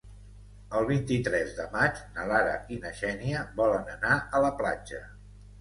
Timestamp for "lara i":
2.31-2.79